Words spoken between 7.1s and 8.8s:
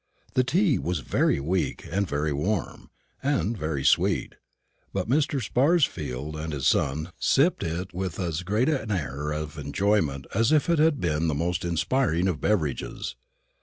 sipped it with as great